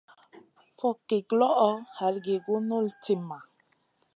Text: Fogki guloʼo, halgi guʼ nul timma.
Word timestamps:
Fogki 0.77 1.17
guloʼo, 1.29 1.69
halgi 1.97 2.35
guʼ 2.45 2.59
nul 2.69 2.87
timma. 3.03 3.37